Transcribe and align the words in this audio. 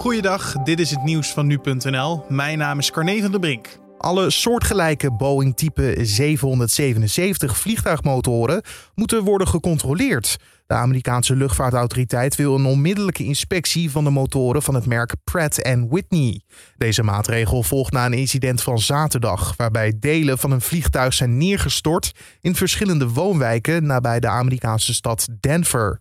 Goeiedag, 0.00 0.52
dit 0.52 0.80
is 0.80 0.90
het 0.90 1.02
nieuws 1.02 1.32
van 1.32 1.46
nu.nl. 1.46 2.24
Mijn 2.28 2.58
naam 2.58 2.78
is 2.78 2.90
Carne 2.90 3.20
van 3.20 3.30
der 3.30 3.40
Brink. 3.40 3.78
Alle 3.98 4.30
soortgelijke 4.30 5.12
Boeing 5.12 5.56
type 5.56 5.94
777 6.00 7.56
vliegtuigmotoren 7.56 8.62
moeten 8.94 9.24
worden 9.24 9.48
gecontroleerd. 9.48 10.36
De 10.66 10.74
Amerikaanse 10.74 11.36
luchtvaartautoriteit 11.36 12.36
wil 12.36 12.54
een 12.54 12.64
onmiddellijke 12.64 13.24
inspectie 13.24 13.90
van 13.90 14.04
de 14.04 14.10
motoren 14.10 14.62
van 14.62 14.74
het 14.74 14.86
merk 14.86 15.14
Pratt 15.24 15.62
Whitney. 15.88 16.40
Deze 16.76 17.02
maatregel 17.02 17.62
volgt 17.62 17.92
na 17.92 18.06
een 18.06 18.12
incident 18.12 18.62
van 18.62 18.78
zaterdag, 18.78 19.54
waarbij 19.56 19.92
delen 19.98 20.38
van 20.38 20.50
een 20.50 20.60
vliegtuig 20.60 21.12
zijn 21.12 21.38
neergestort 21.38 22.12
in 22.40 22.54
verschillende 22.54 23.08
woonwijken 23.08 23.86
nabij 23.86 24.20
de 24.20 24.28
Amerikaanse 24.28 24.94
stad 24.94 25.28
Denver. 25.40 26.00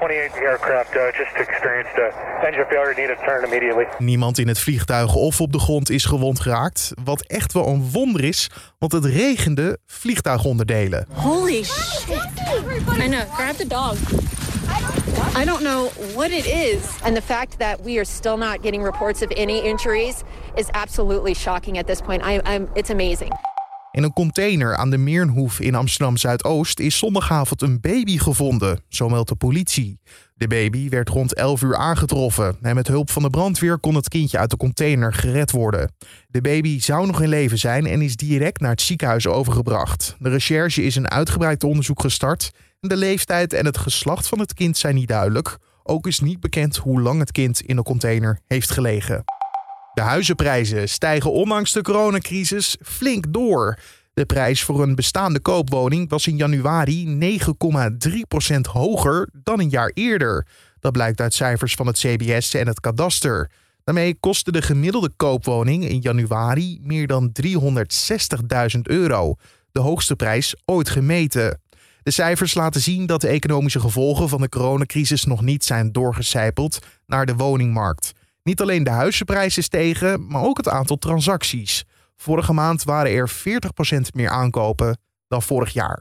28 0.00 0.32
aircraft 0.32 0.96
uh, 0.96 1.02
just 1.12 1.36
experienced 1.36 1.98
a 1.98 2.46
engine 2.46 2.64
failure, 2.68 2.94
needed 2.96 3.18
to 3.18 3.24
turn 3.24 3.44
immediately. 3.44 3.86
Niemand 3.98 4.38
in 4.38 4.48
het 4.48 4.58
vliegtuig 4.58 5.14
of 5.14 5.40
op 5.40 5.52
de 5.52 5.58
grond 5.58 5.90
is 5.90 6.04
gewond 6.04 6.40
geraakt. 6.40 6.92
Wat 7.04 7.20
echt 7.26 7.52
wel 7.52 7.66
een 7.66 7.90
wonder 7.90 8.24
is, 8.24 8.50
want 8.78 8.92
het 8.92 9.04
regende 9.04 9.78
vliegtuigonderdelen. 9.86 11.06
Holy 11.12 11.62
shit. 11.62 12.22
I 12.98 13.08
know, 13.08 13.34
grab 13.34 13.56
the 13.56 13.66
dog. 13.66 13.96
I 15.40 15.44
don't 15.44 15.60
know 15.60 15.90
what 16.14 16.30
it 16.30 16.46
is. 16.46 16.82
And 17.02 17.14
the 17.14 17.22
fact 17.22 17.58
that 17.58 17.80
we 17.82 17.96
are 17.96 18.04
still 18.04 18.36
not 18.36 18.62
getting 18.62 18.84
reports 18.84 19.22
of 19.22 19.30
any 19.30 19.60
injuries 19.60 20.22
is 20.54 20.68
absolutely 20.70 21.34
shocking 21.34 21.78
at 21.78 21.86
this 21.86 22.00
point. 22.00 22.22
I, 22.22 22.40
I'm, 22.44 22.68
it's 22.74 22.90
amazing. 22.90 23.30
In 23.92 24.02
een 24.02 24.12
container 24.12 24.76
aan 24.76 24.90
de 24.90 24.98
Meernhoef 24.98 25.60
in 25.60 25.74
Amsterdam 25.74 26.16
Zuidoost 26.16 26.80
is 26.80 26.98
zondagavond 26.98 27.62
een 27.62 27.80
baby 27.80 28.18
gevonden, 28.18 28.80
zo 28.88 29.08
meldt 29.08 29.28
de 29.28 29.34
politie. 29.34 29.98
De 30.34 30.46
baby 30.46 30.88
werd 30.88 31.08
rond 31.08 31.34
11 31.34 31.62
uur 31.62 31.76
aangetroffen 31.76 32.56
en 32.62 32.74
met 32.74 32.88
hulp 32.88 33.10
van 33.10 33.22
de 33.22 33.30
brandweer 33.30 33.78
kon 33.78 33.94
het 33.94 34.08
kindje 34.08 34.38
uit 34.38 34.50
de 34.50 34.56
container 34.56 35.12
gered 35.12 35.50
worden. 35.50 35.92
De 36.28 36.40
baby 36.40 36.80
zou 36.80 37.06
nog 37.06 37.22
in 37.22 37.28
leven 37.28 37.58
zijn 37.58 37.86
en 37.86 38.02
is 38.02 38.16
direct 38.16 38.60
naar 38.60 38.70
het 38.70 38.80
ziekenhuis 38.80 39.26
overgebracht. 39.26 40.16
De 40.18 40.28
recherche 40.28 40.82
is 40.82 40.96
een 40.96 41.10
uitgebreid 41.10 41.64
onderzoek 41.64 42.00
gestart. 42.00 42.50
De 42.80 42.96
leeftijd 42.96 43.52
en 43.52 43.64
het 43.64 43.78
geslacht 43.78 44.28
van 44.28 44.38
het 44.38 44.54
kind 44.54 44.76
zijn 44.76 44.94
niet 44.94 45.08
duidelijk. 45.08 45.58
Ook 45.82 46.06
is 46.06 46.20
niet 46.20 46.40
bekend 46.40 46.76
hoe 46.76 47.00
lang 47.00 47.20
het 47.20 47.32
kind 47.32 47.60
in 47.60 47.76
de 47.76 47.82
container 47.82 48.40
heeft 48.46 48.70
gelegen. 48.70 49.24
De 50.00 50.06
huizenprijzen 50.06 50.88
stijgen 50.88 51.32
ondanks 51.32 51.72
de 51.72 51.82
coronacrisis 51.82 52.76
flink 52.82 53.24
door. 53.28 53.78
De 54.14 54.26
prijs 54.26 54.62
voor 54.62 54.82
een 54.82 54.94
bestaande 54.94 55.40
koopwoning 55.40 56.10
was 56.10 56.26
in 56.26 56.36
januari 56.36 57.38
9,3% 57.40 58.60
hoger 58.72 59.28
dan 59.32 59.60
een 59.60 59.68
jaar 59.68 59.90
eerder. 59.94 60.46
Dat 60.78 60.92
blijkt 60.92 61.20
uit 61.20 61.34
cijfers 61.34 61.74
van 61.74 61.86
het 61.86 61.98
CBS 61.98 62.54
en 62.54 62.66
het 62.66 62.80
kadaster. 62.80 63.50
Daarmee 63.84 64.16
kostte 64.20 64.52
de 64.52 64.62
gemiddelde 64.62 65.10
koopwoning 65.16 65.88
in 65.88 66.00
januari 66.00 66.78
meer 66.82 67.06
dan 67.06 67.32
360.000 67.42 68.80
euro, 68.82 69.34
de 69.72 69.80
hoogste 69.80 70.16
prijs 70.16 70.54
ooit 70.64 70.88
gemeten. 70.88 71.60
De 72.02 72.10
cijfers 72.10 72.54
laten 72.54 72.80
zien 72.80 73.06
dat 73.06 73.20
de 73.20 73.28
economische 73.28 73.80
gevolgen 73.80 74.28
van 74.28 74.40
de 74.40 74.48
coronacrisis 74.48 75.24
nog 75.24 75.42
niet 75.42 75.64
zijn 75.64 75.92
doorgecijpeld 75.92 76.78
naar 77.06 77.26
de 77.26 77.34
woningmarkt. 77.34 78.12
Niet 78.42 78.60
alleen 78.60 78.84
de 78.84 78.90
huizenprijzen 78.90 79.62
stegen, 79.62 80.26
maar 80.26 80.42
ook 80.42 80.56
het 80.56 80.68
aantal 80.68 80.96
transacties. 80.96 81.84
Vorige 82.16 82.52
maand 82.52 82.82
waren 82.82 83.12
er 83.12 83.30
40% 83.30 83.34
meer 84.12 84.30
aankopen 84.30 84.98
dan 85.28 85.42
vorig 85.42 85.72
jaar. 85.72 86.00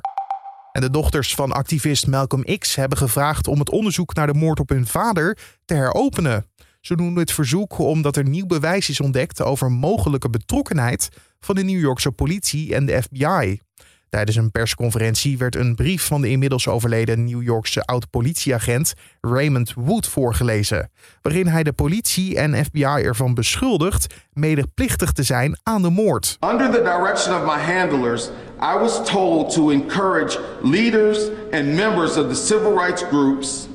En 0.72 0.82
de 0.82 0.90
dochters 0.90 1.36
van 1.36 1.52
activist 1.52 2.08
Malcolm 2.08 2.44
X 2.58 2.76
hebben 2.76 2.98
gevraagd 2.98 3.48
om 3.48 3.60
het 3.60 3.70
onderzoek 3.70 4.14
naar 4.14 4.28
de 4.28 4.34
moord 4.34 4.60
op 4.60 4.70
hun 4.70 4.88
vader 4.88 5.38
te 5.66 5.74
heropenen. 5.74 6.46
Ze 6.82 6.96
doen 6.96 7.16
het 7.16 7.32
verzoek 7.32 7.78
omdat 7.78 8.16
er 8.16 8.28
nieuw 8.30 8.46
bewijs 8.46 8.90
is 8.90 9.00
ontdekt 9.00 9.42
over 9.42 9.72
mogelijke 9.72 10.30
betrokkenheid 10.30 11.10
van 11.40 11.56
de 11.56 11.64
New 11.64 11.80
Yorkse 11.80 12.12
politie 12.12 12.76
en 12.76 12.86
de 12.86 13.02
FBI. 13.02 13.60
Tijdens 14.10 14.38
een 14.38 14.52
persconferentie 14.52 15.38
werd 15.38 15.56
een 15.56 15.76
brief 15.76 16.06
van 16.06 16.22
de 16.22 16.30
inmiddels 16.30 16.68
overleden 16.68 17.24
New 17.24 17.42
Yorkse 17.42 17.86
oud-politieagent 17.86 18.94
Raymond 19.22 19.74
Wood 19.76 20.08
voorgelezen, 20.08 20.92
waarin 21.22 21.48
hij 21.48 21.64
de 21.64 21.74
politie 21.74 22.38
en 22.38 22.66
FBI 22.66 22.84
ervan 22.84 23.34
beschuldigt 23.34 24.14
medeplichtig 24.34 25.12
te 25.12 25.24
zijn 25.24 25.60
aan 25.64 25.82
de 25.82 25.90
moord. 25.90 26.38
Under 26.52 26.72
the 26.72 26.82
direction 26.82 27.36
of 27.36 27.56
my 27.56 27.74
handlers, 27.74 28.30
I 28.62 28.78
was 28.80 29.10
told 29.10 29.54
to 29.54 29.70
encourage 29.70 30.40
leaders 30.64 31.18
and 31.52 31.66
members 31.66 32.18
of 32.18 32.28
the 32.28 32.46
civil 32.46 32.78
rights 32.78 33.04
groups 33.04 33.68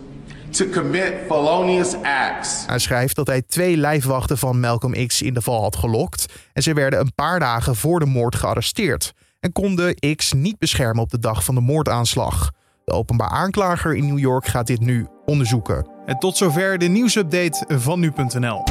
to 0.50 0.66
commit 0.66 1.14
felonious 1.26 1.94
acts. 2.02 2.64
Hij 2.66 2.78
schrijft 2.78 3.16
dat 3.16 3.26
hij 3.26 3.42
twee 3.42 3.76
lijfwachten 3.76 4.38
van 4.38 4.60
Malcolm 4.60 5.06
X 5.06 5.22
in 5.22 5.34
de 5.34 5.42
val 5.42 5.62
had 5.62 5.76
gelokt 5.76 6.26
en 6.52 6.62
ze 6.62 6.72
werden 6.72 7.00
een 7.00 7.14
paar 7.14 7.40
dagen 7.40 7.76
voor 7.76 8.00
de 8.00 8.06
moord 8.06 8.34
gearresteerd 8.34 9.12
en 9.44 9.53
konden 9.53 10.16
X 10.16 10.32
niet 10.32 10.59
beschermen 10.59 11.03
op 11.03 11.10
de 11.10 11.19
dag 11.19 11.44
van 11.44 11.55
de 11.55 11.60
moordaanslag. 11.60 12.50
De 12.84 12.93
openbaar 12.93 13.28
aanklager 13.28 13.94
in 13.97 14.06
New 14.06 14.19
York 14.19 14.47
gaat 14.47 14.66
dit 14.66 14.81
nu 14.81 15.06
onderzoeken. 15.25 15.88
En 16.06 16.19
tot 16.19 16.37
zover 16.37 16.78
de 16.78 16.87
nieuwsupdate 16.87 17.65
van 17.69 18.00
nu.nl. 18.00 18.62